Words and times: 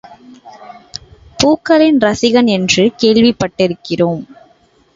பூக்களிள் 1.39 1.97
ரசிகன் 1.97 2.47
என்று 2.47 2.91
கேள்விப்பட்டிருக்கிறோம். 3.03 4.23